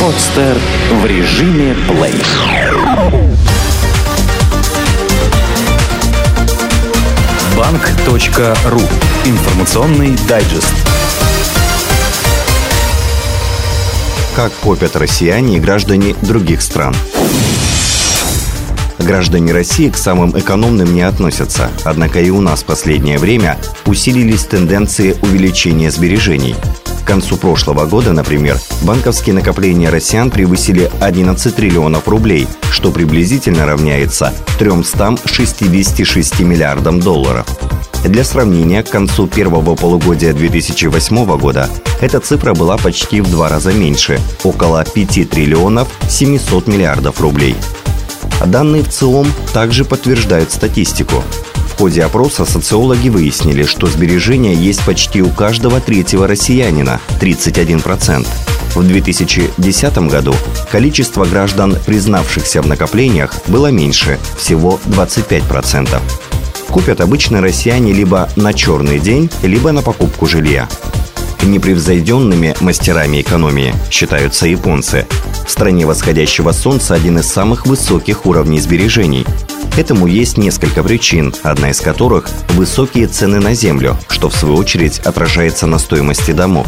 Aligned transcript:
Подстер 0.00 0.56
в 0.92 1.06
режиме 1.06 1.74
плей. 1.88 2.22
Банк.ру. 7.56 8.80
Информационный 9.24 10.16
дайджест. 10.28 10.74
Как 14.36 14.52
копят 14.62 14.94
россияне 14.96 15.56
и 15.56 15.60
граждане 15.60 16.14
других 16.22 16.62
стран. 16.62 16.94
Граждане 19.06 19.52
России 19.52 19.88
к 19.88 19.96
самым 19.96 20.36
экономным 20.36 20.92
не 20.92 21.02
относятся, 21.02 21.70
однако 21.84 22.20
и 22.20 22.30
у 22.30 22.40
нас 22.40 22.62
в 22.62 22.64
последнее 22.64 23.18
время 23.18 23.56
усилились 23.86 24.44
тенденции 24.44 25.16
увеличения 25.22 25.92
сбережений. 25.92 26.56
К 27.04 27.06
концу 27.06 27.36
прошлого 27.36 27.86
года, 27.86 28.12
например, 28.12 28.58
банковские 28.82 29.36
накопления 29.36 29.90
россиян 29.90 30.28
превысили 30.28 30.90
11 31.00 31.54
триллионов 31.54 32.08
рублей, 32.08 32.48
что 32.72 32.90
приблизительно 32.90 33.64
равняется 33.64 34.34
366 34.58 36.40
миллиардам 36.40 36.98
долларов. 36.98 37.46
Для 38.04 38.24
сравнения, 38.24 38.82
к 38.82 38.90
концу 38.90 39.28
первого 39.28 39.76
полугодия 39.76 40.32
2008 40.32 41.38
года 41.38 41.70
эта 42.00 42.18
цифра 42.18 42.54
была 42.54 42.76
почти 42.76 43.20
в 43.20 43.30
два 43.30 43.48
раза 43.48 43.72
меньше– 43.72 44.18
около 44.42 44.84
5 44.84 45.30
триллионов 45.30 45.86
700 46.08 46.66
миллиардов 46.66 47.20
рублей. 47.20 47.54
Данные 48.44 48.82
в 48.82 48.88
ЦИОМ 48.88 49.26
также 49.52 49.84
подтверждают 49.84 50.52
статистику. 50.52 51.22
В 51.72 51.78
ходе 51.78 52.02
опроса 52.04 52.44
социологи 52.44 53.08
выяснили, 53.08 53.64
что 53.64 53.86
сбережения 53.86 54.54
есть 54.54 54.84
почти 54.84 55.22
у 55.22 55.28
каждого 55.30 55.80
третьего 55.80 56.26
россиянина– 56.26 57.00
31%. 57.20 58.26
В 58.74 58.86
2010 58.86 59.98
году 60.08 60.34
количество 60.70 61.24
граждан, 61.24 61.76
признавшихся 61.84 62.62
в 62.62 62.66
накоплениях, 62.66 63.34
было 63.46 63.70
меньше– 63.70 64.18
всего 64.38 64.78
25%. 64.86 66.00
Купят 66.70 67.00
обычно 67.00 67.40
россияне 67.40 67.92
либо 67.92 68.28
на 68.36 68.52
черный 68.52 68.98
день, 68.98 69.30
либо 69.42 69.72
на 69.72 69.82
покупку 69.82 70.26
жилья. 70.26 70.68
Непревзойденными 71.46 72.54
мастерами 72.60 73.22
экономии 73.22 73.74
считаются 73.90 74.46
японцы. 74.46 75.06
В 75.46 75.50
стране 75.50 75.86
восходящего 75.86 76.52
солнца 76.52 76.94
один 76.94 77.18
из 77.18 77.26
самых 77.26 77.66
высоких 77.66 78.26
уровней 78.26 78.60
сбережений– 78.60 79.24
Этому 79.76 80.06
есть 80.06 80.38
несколько 80.38 80.82
причин, 80.82 81.34
одна 81.42 81.70
из 81.70 81.82
которых– 81.82 82.30
высокие 82.50 83.06
цены 83.08 83.40
на 83.40 83.52
землю, 83.52 83.98
что 84.08 84.30
в 84.30 84.34
свою 84.34 84.56
очередь 84.56 85.00
отражается 85.00 85.66
на 85.66 85.78
стоимости 85.78 86.30
домов. 86.30 86.66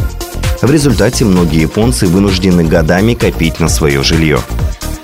В 0.61 0.71
результате 0.71 1.25
многие 1.25 1.61
японцы 1.61 2.05
вынуждены 2.05 2.63
годами 2.63 3.15
копить 3.15 3.59
на 3.59 3.67
свое 3.67 4.03
жилье. 4.03 4.39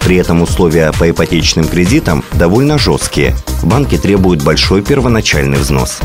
При 0.02 0.18
этом 0.18 0.44
условия 0.44 0.92
по 0.92 1.10
ипотечным 1.10 1.68
кредитам 1.68 2.24
довольно 2.34 2.78
жесткие. 2.78 3.36
Банки 3.64 3.98
требуют 3.98 4.44
большой 4.44 4.84
первоначальный 4.84 5.58
взнос. 5.58 5.98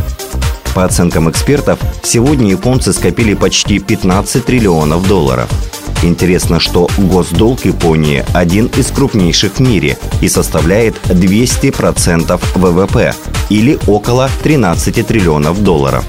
По 0.75 0.85
оценкам 0.85 1.31
экспертов, 1.31 1.79
сегодня 2.03 2.51
японцы 2.51 2.93
скопили 2.93 3.35
почти 3.35 3.79
15 3.79 4.45
триллионов 4.45 5.07
долларов– 5.07 5.51
Интересно, 6.03 6.61
что 6.61 6.89
госдолг 6.97 7.67
Японии 7.67 8.25
один 8.33 8.67
из 8.67 8.91
крупнейших 8.91 9.57
в 9.57 9.61
мире 9.61 9.99
и 10.23 10.29
составляет 10.29 10.97
200% 11.09 12.41
ВВП 12.55 13.15
или 13.51 13.79
около 13.87 14.31
13 14.43 15.07
триллионов 15.07 15.63
долларов. 15.63 16.05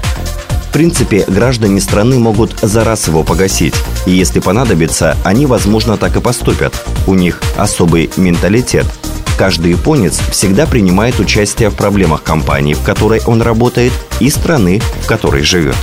В 0.68 0.72
принципе, 0.72 1.26
граждане 1.28 1.82
страны 1.82 2.18
могут 2.18 2.58
за 2.62 2.82
раз 2.84 3.06
его 3.06 3.22
погасить. 3.22 3.74
И 4.06 4.12
если 4.12 4.40
понадобится, 4.40 5.18
они, 5.22 5.44
возможно, 5.44 5.98
так 5.98 6.16
и 6.16 6.20
поступят. 6.20 6.72
У 7.06 7.12
них 7.12 7.42
особый 7.58 8.10
менталитет. 8.16 8.86
Каждый 9.36 9.72
японец 9.72 10.18
всегда 10.30 10.66
принимает 10.66 11.18
участие 11.18 11.70
в 11.70 11.74
проблемах 11.74 12.22
компании, 12.22 12.74
в 12.74 12.82
которой 12.82 13.20
он 13.26 13.42
работает, 13.42 13.92
и 14.20 14.30
страны, 14.30 14.80
в 15.02 15.06
которой 15.06 15.42
живет. 15.42 15.76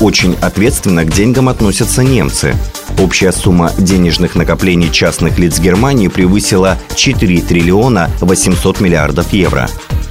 Очень 0.00 0.36
ответственно 0.40 1.04
к 1.04 1.10
деньгам 1.10 1.48
относятся 1.48 2.02
немцы. 2.02 2.54
Общая 2.98 3.32
сумма 3.32 3.72
денежных 3.78 4.34
накоплений 4.34 4.90
частных 4.90 5.38
лиц 5.38 5.58
Германии 5.58 6.08
превысила 6.08 6.78
4 6.94 7.40
триллиона 7.42 8.10
800 8.20 8.80
миллиардов 8.80 9.32
евро. 9.32 9.68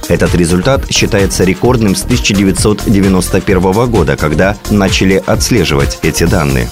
Этот 0.08 0.34
результат 0.34 0.90
считается 0.90 1.44
рекордным 1.44 1.96
с 1.96 2.04
1991 2.04 3.90
года, 3.90 4.16
когда 4.16 4.56
начали 4.70 5.22
отслеживать 5.24 5.98
эти 6.02 6.24
данные. 6.24 6.68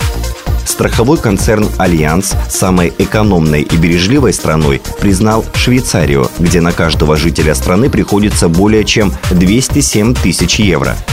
Страховой 0.65 1.19
концерн 1.19 1.69
«Альянс» 1.79 2.35
самой 2.49 2.93
экономной 2.99 3.63
и 3.63 3.77
бережливой 3.77 4.33
страной 4.33 4.81
признал 5.01 5.45
Швейцарию, 5.55 6.31
где 6.39 6.61
на 6.61 6.73
каждого 6.73 7.17
жителя 7.17 7.55
страны 7.55 7.91
приходится 7.91 8.49
более 8.49 8.85
чем 8.85 9.13
207 9.31 10.15
тысяч 10.15 10.59
евро– 10.59 10.97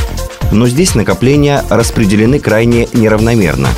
но 0.51 0.67
здесь 0.67 0.95
накопления 0.95 1.63
распределены 1.69 2.39
крайне 2.39 2.87
неравномерно. 2.93 3.69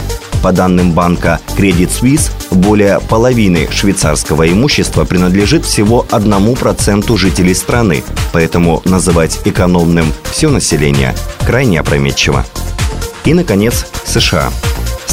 По 0.41 0.51
данным 0.51 0.91
банка 0.91 1.39
Credit 1.56 1.90
Suisse, 1.90 2.31
более 2.51 3.00
половины 3.00 3.69
швейцарского 3.72 4.51
имущества 4.51 5.05
принадлежит 5.05 5.63
всего 5.63 6.05
одному 6.11 6.55
проценту 6.55 7.16
жителей 7.16 7.53
страны, 7.53 8.03
поэтому 8.34 8.81
называть 8.84 9.40
экономным 9.45 10.11
все 10.31 10.50
население 10.50 11.16
крайне 11.45 11.79
опрометчиво. 11.79 12.45
И, 13.23 13.34
наконец, 13.34 13.85
США. 14.05 14.51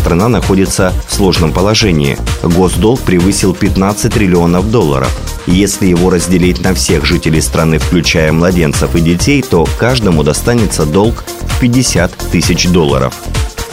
Страна 0.01 0.29
находится 0.29 0.95
в 1.07 1.13
сложном 1.13 1.53
положении. 1.53 2.17
Госдолг 2.43 3.01
превысил 3.01 3.55
15 3.55 4.11
триллионов 4.11 4.71
долларов. 4.71 5.15
Если 5.47 5.89
его 5.89 6.09
разделить 6.09 6.63
на 6.63 6.73
всех 6.73 7.05
жителей 7.05 7.43
страны, 7.43 7.79
включая 7.79 8.33
младенцев 8.33 8.97
и 8.97 9.01
детей, 9.03 9.43
то 9.43 9.69
каждому 9.79 10.23
достанется 10.23 10.87
долг 10.87 11.23
50 11.61 12.17
тысяч 12.33 12.67
долларов. 12.69 13.15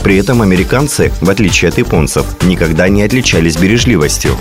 При 0.03 0.17
этом 0.17 0.41
американцы, 0.41 1.13
в 1.21 1.29
отличие 1.29 1.69
от 1.69 1.77
японцев, 1.77 2.25
никогда 2.43 2.89
не 2.89 3.03
отличались 3.03 3.55
бережливостью. 3.55 4.35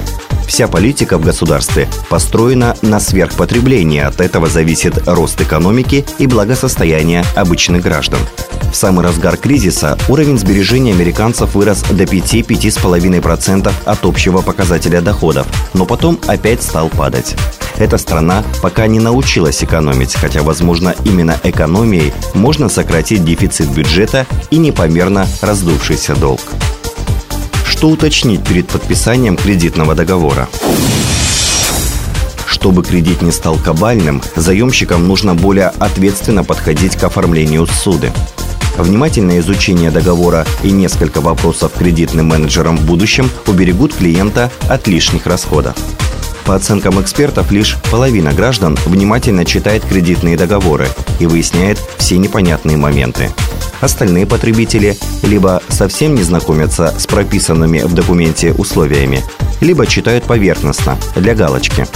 Вся 0.49 0.67
политика 0.67 1.19
в 1.19 1.25
государстве 1.25 1.89
построена 2.09 2.77
на 2.83 2.99
сверхпотреблении. 2.99 4.01
От 4.01 4.21
этого 4.21 4.49
зависит 4.49 5.07
рост 5.07 5.41
экономики 5.41 6.05
и 6.19 6.27
благосостояние 6.27 7.25
обычных 7.37 7.83
граждан. 7.83 8.21
В 8.72 8.77
самый 8.77 9.05
разгар 9.05 9.37
кризиса 9.37 9.97
уровень 10.09 10.39
сбережений 10.39 10.93
американцев 10.93 11.55
вырос 11.55 11.83
до 11.83 12.05
5-5,5% 12.05 13.72
от 13.84 14.05
общего 14.05 14.43
показателя 14.43 15.00
доходов, 15.00 15.47
но 15.75 15.87
потом 15.87 16.19
опять 16.27 16.62
стал 16.62 16.89
падать. 16.89 17.34
Эта 17.78 17.99
страна 17.99 18.43
пока 18.62 18.87
не 18.87 18.99
научилась 18.99 19.62
экономить, 19.62 20.15
хотя, 20.15 20.43
возможно, 20.43 20.95
именно 21.05 21.39
экономией 21.43 22.12
можно 22.34 22.69
сократить 22.69 23.25
дефицит 23.25 23.69
бюджета 23.69 24.27
и 24.50 24.56
непомерно 24.56 25.27
раздувшийся 25.43 26.15
долг. 26.15 26.41
Что 27.66 27.89
уточнить 27.89 28.43
перед 28.43 28.69
подписанием 28.69 29.37
кредитного 29.37 29.95
договора? 29.95 30.49
Чтобы 32.47 32.83
кредит 32.83 33.21
не 33.21 33.33
стал 33.33 33.56
кабальным, 33.56 34.22
заемщикам 34.34 35.06
нужно 35.06 35.34
более 35.34 35.69
ответственно 35.69 36.43
подходить 36.43 36.97
к 36.97 37.05
оформлению 37.05 37.66
суды. 37.66 38.12
Внимательное 38.79 39.41
изучение 39.41 39.91
договора 39.91 40.47
и 40.63 40.71
несколько 40.71 41.21
вопросов 41.21 41.73
кредитным 41.73 42.27
менеджерам 42.27 42.77
в 42.77 42.85
будущем 42.85 43.31
уберегут 43.47 43.95
клиента 43.95 44.51
от 44.69 44.87
лишних 44.87 45.27
расходов. 45.27 45.77
По 46.45 46.55
оценкам 46.55 47.01
экспертов, 47.01 47.51
лишь 47.51 47.77
половина 47.91 48.33
граждан 48.33 48.79
внимательно 48.87 49.45
читает 49.45 49.85
кредитные 49.85 50.37
договоры 50.37 50.87
и 51.19 51.27
выясняет 51.27 51.79
все 51.97 52.19
непонятные 52.19 52.77
моменты. 52.77 53.31
Остальные 53.81 54.27
потребители 54.27 54.97
либо 55.23 55.63
совсем 55.69 56.15
не 56.15 56.22
знакомятся 56.22 56.95
с 56.97 57.07
прописанными 57.07 57.81
в 57.81 57.95
документе 57.95 58.53
условиями, 58.53 59.25
либо 59.61 59.87
читают 59.87 60.25
поверхностно, 60.25 60.97
для 61.17 61.34
галочки. 61.34 61.87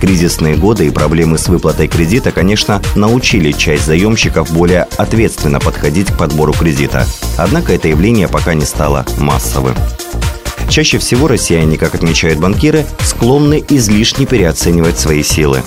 Кризисные 0.00 0.56
годы 0.56 0.86
и 0.86 0.90
проблемы 0.90 1.36
с 1.36 1.48
выплатой 1.48 1.86
кредита, 1.86 2.32
конечно, 2.32 2.80
научили 2.94 3.52
часть 3.52 3.84
заемщиков 3.84 4.50
более 4.50 4.88
ответственно 4.96 5.60
подходить 5.60 6.08
к 6.08 6.16
подбору 6.16 6.54
кредита. 6.54 7.06
Однако 7.36 7.74
это 7.74 7.88
явление 7.88 8.26
пока 8.26 8.54
не 8.54 8.64
стало 8.64 9.04
массовым. 9.18 9.74
Чаще 10.70 10.98
всего 10.98 11.28
россияне, 11.28 11.76
как 11.76 11.94
отмечают 11.94 12.38
банкиры, 12.38 12.86
склонны 13.00 13.62
излишне 13.68 14.24
переоценивать 14.24 14.98
свои 14.98 15.22
силы. 15.22 15.62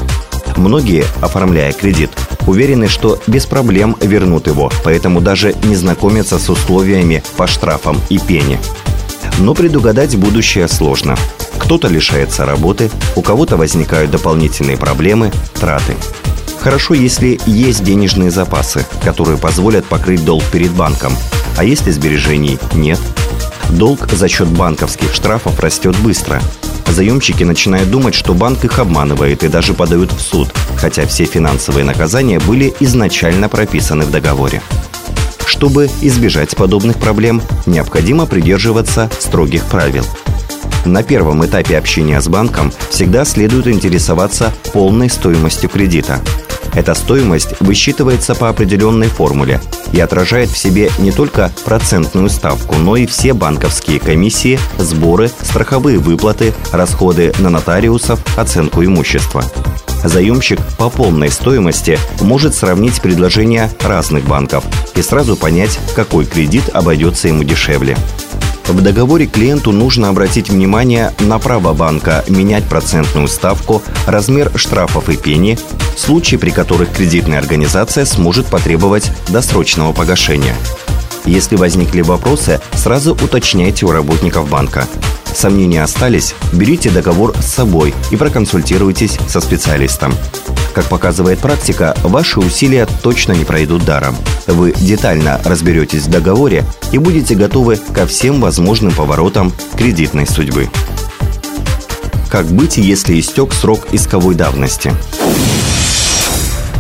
Многие, 0.58 1.06
оформляя 1.22 1.72
кредит, 1.72 2.10
уверены, 2.48 2.88
что 2.88 3.20
без 3.28 3.46
проблем 3.46 3.98
вернут 4.02 4.48
его, 4.48 4.72
поэтому 4.84 5.22
даже 5.22 5.54
не 5.66 5.76
знакомятся 5.76 6.40
с 6.40 6.50
условиями 6.50 7.24
по 7.38 7.48
штрафам 7.48 8.00
и 8.10 8.18
пене. 8.18 8.60
Но 9.40 9.54
предугадать 9.54 10.16
будущее 10.16 10.68
сложно. 10.68 11.18
Кто-то 11.63 11.88
лишается 11.88 12.45
работы, 12.45 12.92
у 13.15 13.21
кого-то 13.21 13.57
возникают 13.57 14.12
дополнительные 14.12 14.77
проблемы, 14.77 15.31
траты. 15.54 15.95
Хорошо, 16.60 16.94
если 16.94 17.39
есть 17.45 17.83
денежные 17.83 18.31
запасы, 18.31 18.86
которые 19.04 19.38
позволят 19.38 19.86
покрыть 19.86 20.24
долг 20.24 20.44
перед 20.51 20.71
банком. 20.71 21.13
А 21.57 21.63
если 21.63 21.92
сбережений 21.92 22.60
нет? 22.74 23.00
Долг 23.69 24.12
за 24.12 24.27
счет 24.27 24.48
банковских 24.48 25.13
штрафов 25.13 25.60
растет 25.60 25.95
быстро. 25.98 26.42
Заемщики 26.88 27.44
начинают 27.44 27.89
думать, 27.89 28.13
что 28.13 28.33
банк 28.33 28.63
их 28.65 28.80
обманывает 28.80 29.44
и 29.44 29.48
даже 29.48 29.74
подают 29.74 30.12
в 30.12 30.19
суд, 30.19 30.50
хотя 30.77 31.06
все 31.07 31.25
финансовые 31.25 31.83
наказания 31.83 32.39
были 32.39 32.74
изначально 32.81 33.50
прописаны 33.50 34.04
в 34.06 34.12
договоре. 34.12 34.62
Чтобы 35.45 35.89
избежать 36.01 36.56
подобных 36.56 36.98
проблем, 36.98 37.42
необходимо 37.65 38.25
придерживаться 38.25 39.10
строгих 39.19 39.63
правил. 39.65 40.06
На 40.86 41.02
первом 41.02 41.46
этапе 41.46 41.78
общения 41.78 42.20
с 42.20 42.28
банком 42.28 42.72
всегда 42.90 43.24
следует 43.24 43.68
интересоваться 43.68 44.52
полной 44.74 45.10
стоимостью 45.10 45.70
кредита. 45.70 46.20
Эта 46.76 46.94
стоимость 46.94 47.60
высчитывается 47.62 48.36
по 48.36 48.50
определенной 48.50 49.08
формуле 49.08 49.62
и 49.92 50.00
отражает 50.00 50.50
в 50.50 50.58
себе 50.58 50.90
не 50.98 51.12
только 51.12 51.52
процентную 51.66 52.30
ставку, 52.30 52.76
но 52.76 52.98
и 52.98 53.06
все 53.06 53.34
банковские 53.34 54.00
комиссии, 54.00 54.60
сборы, 54.78 55.30
страховые 55.42 56.00
выплаты, 56.00 56.54
расходы 56.72 57.32
на 57.40 57.50
нотариусов, 57.50 58.20
оценку 58.38 58.84
имущества. 58.84 59.44
Заемщик 60.04 60.60
по 60.78 60.90
полной 60.90 61.30
стоимости 61.30 61.98
может 62.20 62.56
сравнить 62.56 63.02
предложения 63.02 63.70
разных 63.82 64.26
банков 64.26 64.66
и 64.96 65.02
сразу 65.02 65.38
понять, 65.38 65.80
какой 65.96 66.26
кредит 66.26 66.64
обойдется 66.74 67.30
ему 67.30 67.44
дешевле. 67.44 67.96
В 68.68 68.81
договоре 68.81 69.25
клиенту 69.25 69.71
нужно 69.71 70.10
обратить 70.10 70.50
внимание 70.50 71.13
на 71.19 71.38
право 71.38 71.74
банка 71.74 72.24
менять 72.30 72.63
процентную 72.63 73.27
ставку, 73.27 73.83
размер 74.07 74.51
штрафов 74.56 75.10
и 75.10 75.18
пени, 75.18 75.57
случаи, 75.98 76.38
при 76.38 76.50
которых 76.50 76.92
кредитная 76.92 77.39
организация 77.39 78.06
сможет 78.06 78.48
потребовать 78.48 79.12
досрочного 79.30 79.92
погашения. 79.94 80.56
Если 81.25 81.56
возникли 81.56 82.01
вопросы, 82.01 82.62
сразу 82.74 83.13
уточняйте 83.13 83.86
у 83.86 83.92
работников 83.92 84.50
банка. 84.50 84.88
Сомнения 85.33 85.83
остались? 85.83 86.36
Берите 86.51 86.89
договор 86.89 87.33
с 87.39 87.45
собой 87.45 87.94
и 88.12 88.15
проконсультируйтесь 88.15 89.18
со 89.27 89.42
специалистом. 89.42 90.13
Как 90.74 90.86
показывает 90.86 91.38
практика, 91.40 91.96
ваши 92.02 92.40
усилия 92.40 92.88
точно 93.04 93.34
не 93.34 93.46
пройдут 93.46 93.86
даром. 93.86 94.16
Вы 94.48 94.74
детально 94.75 95.40
разберетесь 95.46 96.04
в 96.04 96.10
договоре 96.10 96.66
и 96.92 96.98
будете 96.98 97.36
готовы 97.36 97.78
ко 97.78 98.08
всем 98.08 98.42
возможным 98.42 98.92
поворотам 98.92 99.54
кредитной 99.78 100.25
судьбы. 100.25 100.70
Как 102.31 102.48
быть, 102.48 102.78
если 102.78 103.20
истек 103.20 103.54
срок 103.54 103.81
исковой 103.92 104.34
давности? 104.34 104.92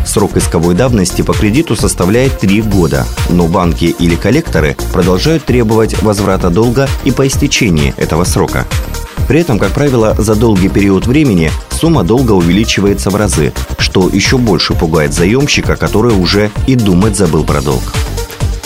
Срок 0.07 0.37
исковой 0.37 0.73
давности 0.73 1.21
по 1.21 1.33
кредиту 1.33 1.75
составляет 1.75 2.39
3 2.39 2.63
года, 2.63 3.05
но 3.29 3.47
банки 3.47 3.95
или 3.99 4.15
коллекторы 4.15 4.75
продолжают 4.91 5.45
требовать 5.45 6.01
возврата 6.01 6.49
долга 6.49 6.89
и 7.03 7.11
по 7.11 7.27
истечении 7.27 7.93
этого 7.97 8.23
срока. 8.23 8.65
При 9.27 9.39
этом, 9.39 9.57
как 9.57 9.71
правило, 9.71 10.15
за 10.17 10.35
долгий 10.35 10.69
период 10.69 11.07
времени 11.07 11.51
сумма 11.71 12.03
долга 12.03 12.33
увеличивается 12.33 13.09
в 13.09 13.15
разы, 13.15 13.53
что 13.93 14.09
еще 14.11 14.39
больше 14.39 14.73
пугает 14.73 15.13
заемщика, 15.13 15.75
который 15.75 16.15
уже 16.15 16.49
и 16.65 16.73
думать 16.73 17.15
забыл 17.15 17.43
про 17.43 17.61
долг. 17.61 17.83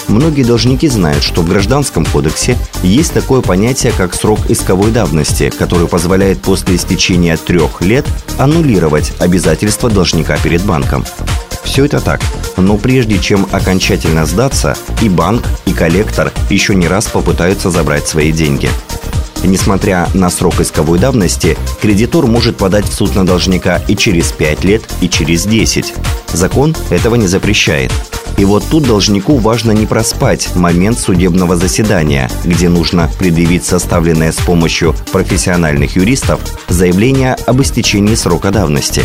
Многие 0.08 0.44
должники 0.44 0.88
знают, 0.88 1.22
что 1.22 1.42
в 1.42 1.50
Гражданском 1.50 2.06
кодексе 2.06 2.58
есть 2.82 3.12
такое 3.12 3.42
понятие, 3.42 3.92
как 3.92 4.14
срок 4.14 4.40
исковой 4.48 4.92
давности, 4.92 5.50
который 5.50 5.90
позволяет 5.90 6.40
после 6.42 6.78
истечения 6.78 7.36
трех 7.36 7.82
лет 7.82 8.06
аннулировать 8.38 9.12
обязательства 9.20 9.90
должника 9.90 10.38
перед 10.38 10.64
банком. 10.64 11.04
Все 11.62 11.84
это 11.84 12.00
так, 12.00 12.22
но 12.56 12.78
прежде 12.78 13.20
чем 13.20 13.50
окончательно 13.52 14.26
сдаться, 14.26 14.78
и 15.02 15.10
банк, 15.10 15.44
и 15.66 15.74
коллектор 15.74 16.32
еще 16.50 16.74
не 16.74 16.88
раз 16.88 17.08
попытаются 17.08 17.70
забрать 17.70 18.08
свои 18.08 18.32
деньги– 18.32 18.70
Несмотря 19.48 20.10
на 20.14 20.30
срок 20.30 20.60
исковой 20.60 21.00
давности, 21.00 21.58
кредитор 21.82 22.28
может 22.28 22.58
подать 22.58 22.86
в 22.86 22.94
суд 22.94 23.16
на 23.16 23.26
должника 23.26 23.82
и 23.88 23.96
через 23.96 24.34
5 24.34 24.66
лет, 24.66 24.84
и 25.00 25.08
через 25.08 25.46
10. 25.46 25.94
Закон 26.34 26.76
этого 26.90 27.16
не 27.16 27.28
запрещает. 27.28 27.94
И 28.38 28.44
вот 28.44 28.66
тут 28.70 28.84
должнику 28.84 29.38
важно 29.38 29.72
не 29.72 29.86
проспать 29.86 30.54
момент 30.54 31.00
судебного 31.00 31.56
заседания, 31.56 32.30
где 32.44 32.68
нужно 32.68 33.10
предъявить 33.18 33.64
составленное 33.64 34.34
с 34.34 34.36
помощью 34.38 34.94
профессиональных 35.14 35.96
юристов 35.96 36.42
заявление 36.68 37.36
об 37.46 37.62
истечении 37.62 38.16
срока 38.16 38.52
давности. 38.52 39.02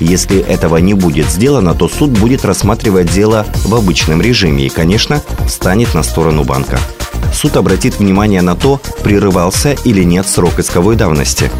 Если 0.00 0.40
этого 0.40 0.78
не 0.78 0.94
будет 0.94 1.30
сделано, 1.30 1.74
то 1.74 1.88
суд 1.88 2.10
будет 2.10 2.44
рассматривать 2.44 3.12
дело 3.12 3.46
в 3.64 3.72
обычном 3.72 4.20
режиме 4.20 4.66
и, 4.66 4.68
конечно, 4.68 5.22
встанет 5.46 5.94
на 5.94 6.02
сторону 6.02 6.42
банка 6.42 6.80
суд 7.36 7.56
обратит 7.56 7.98
внимание 7.98 8.40
на 8.40 8.56
то, 8.56 8.80
прерывался 9.04 9.76
или 9.84 10.02
нет 10.02 10.26
срок 10.26 10.58
исковой 10.58 10.96
давности. 10.96 11.50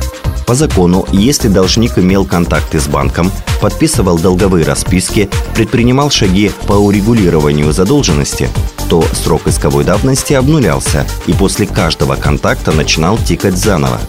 По 0.46 0.54
закону, 0.54 1.04
если 1.12 1.48
должник 1.48 1.98
имел 1.98 2.24
контакты 2.24 2.80
с 2.80 2.86
банком, 2.86 3.30
подписывал 3.60 4.18
долговые 4.18 4.64
расписки, 4.64 5.28
предпринимал 5.54 6.10
шаги 6.10 6.50
по 6.66 6.74
урегулированию 6.74 7.72
задолженности, 7.72 8.48
то 8.88 9.04
срок 9.12 9.48
исковой 9.48 9.84
давности 9.84 10.32
обнулялся 10.32 11.06
и 11.26 11.32
после 11.32 11.66
каждого 11.66 12.14
контакта 12.14 12.72
начинал 12.72 13.18
тикать 13.18 13.56
заново. 13.58 14.00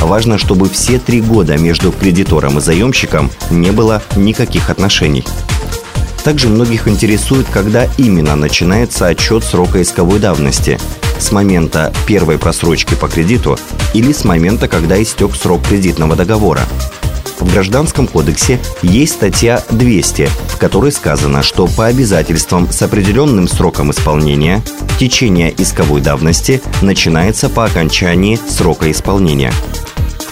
Важно, 0.00 0.36
чтобы 0.36 0.68
все 0.68 0.98
три 0.98 1.22
года 1.22 1.56
между 1.56 1.92
кредитором 1.92 2.58
и 2.58 2.60
заемщиком 2.60 3.30
не 3.50 3.70
было 3.70 4.02
никаких 4.16 4.68
отношений. 4.68 5.24
Также 6.24 6.48
многих 6.48 6.88
интересует, 6.88 7.46
когда 7.50 7.88
именно 7.96 8.36
начинается 8.36 9.06
отчет 9.06 9.44
срока 9.44 9.80
исковой 9.80 10.18
давности– 10.18 10.78
с 11.18 11.32
момента 11.32 11.92
первой 12.06 12.38
просрочки 12.38 12.94
по 12.94 13.08
кредиту 13.08 13.58
или 13.94 14.12
с 14.12 14.24
момента, 14.24 14.68
когда 14.68 15.00
истек 15.02 15.34
срок 15.34 15.66
кредитного 15.66 16.16
договора. 16.16 16.62
В 17.40 17.52
Гражданском 17.52 18.06
кодексе 18.06 18.58
есть 18.82 19.14
статья 19.14 19.62
200, 19.70 20.28
в 20.48 20.56
которой 20.56 20.90
сказано, 20.90 21.42
что 21.42 21.66
по 21.66 21.86
обязательствам 21.86 22.70
с 22.70 22.82
определенным 22.82 23.46
сроком 23.46 23.90
исполнения 23.90 24.62
течение 24.98 25.54
исковой 25.56 26.00
давности 26.00 26.62
начинается 26.80 27.48
по 27.48 27.64
окончании 27.64 28.38
срока 28.48 28.90
исполнения. 28.90 29.52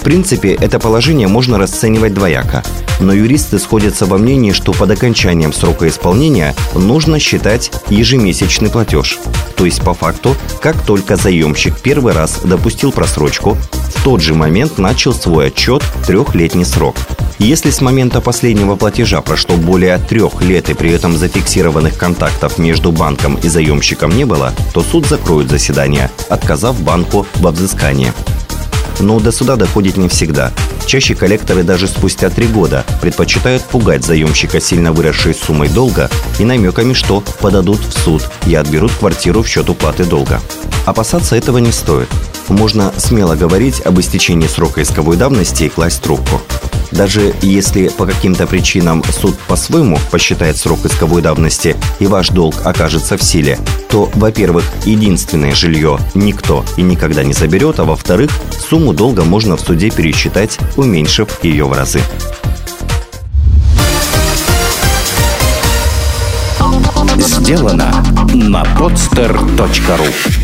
Принципе, 0.04 0.52
это 0.52 0.78
положение 0.78 1.28
можно 1.28 1.58
расценивать 1.58 2.14
двояко– 2.14 2.62
но 3.00 3.12
юристы 3.12 3.58
сходятся 3.58 4.06
во 4.06 4.18
мнении, 4.18 4.52
что 4.52 4.72
под 4.72 4.90
окончанием 4.90 5.52
срока 5.52 5.88
исполнения 5.88 6.54
нужно 6.74 7.18
считать 7.18 7.70
ежемесячный 7.88 8.70
платеж. 8.70 9.18
То 9.56 9.64
есть 9.64 9.82
по 9.82 9.94
факту, 9.94 10.36
как 10.60 10.80
только 10.82 11.16
заемщик 11.16 11.78
первый 11.80 12.12
раз 12.12 12.40
допустил 12.44 12.92
просрочку, 12.92 13.56
в 13.94 14.04
тот 14.04 14.20
же 14.20 14.34
момент 14.34 14.78
начал 14.78 15.12
свой 15.12 15.48
отчет 15.48 15.82
трехлетний 16.06 16.64
срок. 16.64 16.96
Если 17.38 17.70
с 17.70 17.80
момента 17.80 18.20
последнего 18.20 18.76
платежа 18.76 19.20
прошло 19.20 19.56
более 19.56 19.98
трех 19.98 20.40
лет 20.40 20.70
и 20.70 20.74
при 20.74 20.92
этом 20.92 21.16
зафиксированных 21.16 21.98
контактов 21.98 22.58
между 22.58 22.92
банком 22.92 23.34
и 23.36 23.48
заемщиком 23.48 24.16
не 24.16 24.24
было, 24.24 24.52
то 24.72 24.82
суд 24.82 25.06
закроет 25.06 25.50
заседание, 25.50 26.10
отказав 26.28 26.80
банку 26.80 27.26
во 27.36 27.50
взыскании. 27.50 28.12
Но 29.00 29.20
до 29.20 29.32
суда 29.32 29.56
доходит 29.56 29.96
не 29.96 30.08
всегда. 30.08 30.52
Чаще 30.86 31.14
коллекторы 31.14 31.62
даже 31.62 31.86
спустя 31.86 32.30
три 32.30 32.46
года 32.46 32.84
предпочитают 33.00 33.62
пугать 33.64 34.04
заемщика 34.04 34.60
сильно 34.60 34.92
выросшей 34.92 35.34
суммой 35.34 35.68
долга 35.68 36.10
и 36.38 36.44
намеками, 36.44 36.92
что 36.92 37.22
подадут 37.40 37.80
в 37.80 37.92
суд 37.92 38.22
и 38.46 38.54
отберут 38.54 38.92
квартиру 38.92 39.42
в 39.42 39.48
счет 39.48 39.68
уплаты 39.68 40.04
долга. 40.04 40.40
Опасаться 40.86 41.36
этого 41.36 41.58
не 41.58 41.72
стоит. 41.72 42.08
Можно 42.48 42.92
смело 42.98 43.34
говорить 43.34 43.80
об 43.84 43.98
истечении 44.00 44.46
срока 44.46 44.82
исковой 44.82 45.16
давности 45.16 45.64
и 45.64 45.68
класть 45.68 46.02
трубку. 46.02 46.40
Даже 46.94 47.34
если 47.42 47.88
по 47.88 48.06
каким-то 48.06 48.46
причинам 48.46 49.02
суд 49.20 49.36
по-своему 49.48 49.98
посчитает 50.12 50.56
срок 50.56 50.84
исковой 50.84 51.22
давности 51.22 51.76
и 51.98 52.06
ваш 52.06 52.28
долг 52.28 52.54
окажется 52.64 53.18
в 53.18 53.22
силе, 53.22 53.58
то, 53.90 54.08
во-первых, 54.14 54.64
единственное 54.84 55.54
жилье 55.54 55.98
никто 56.14 56.64
и 56.76 56.82
никогда 56.82 57.24
не 57.24 57.32
заберет, 57.32 57.80
а 57.80 57.84
во-вторых, 57.84 58.30
сумму 58.68 58.92
долга 58.92 59.24
можно 59.24 59.56
в 59.56 59.60
суде 59.60 59.90
пересчитать, 59.90 60.58
уменьшив 60.76 61.28
ее 61.42 61.64
в 61.64 61.72
разы. 61.72 62.00
Сделано 67.18 67.92
на 68.34 68.62
podster.ru 68.78 70.43